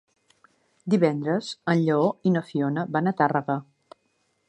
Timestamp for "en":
1.75-1.83